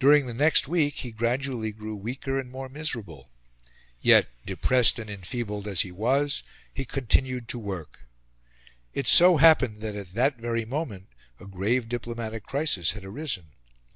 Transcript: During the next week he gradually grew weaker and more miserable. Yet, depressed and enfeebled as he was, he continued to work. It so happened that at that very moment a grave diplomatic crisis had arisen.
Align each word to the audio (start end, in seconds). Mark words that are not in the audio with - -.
During 0.00 0.26
the 0.26 0.34
next 0.34 0.66
week 0.66 0.94
he 0.94 1.12
gradually 1.12 1.70
grew 1.70 1.94
weaker 1.94 2.40
and 2.40 2.50
more 2.50 2.68
miserable. 2.68 3.30
Yet, 4.00 4.28
depressed 4.44 4.98
and 4.98 5.08
enfeebled 5.08 5.68
as 5.68 5.82
he 5.82 5.92
was, 5.92 6.42
he 6.74 6.84
continued 6.84 7.46
to 7.50 7.58
work. 7.60 8.00
It 8.94 9.06
so 9.06 9.36
happened 9.36 9.80
that 9.80 9.94
at 9.94 10.14
that 10.14 10.38
very 10.38 10.64
moment 10.64 11.10
a 11.38 11.46
grave 11.46 11.88
diplomatic 11.88 12.42
crisis 12.46 12.90
had 12.90 13.04
arisen. 13.04 13.52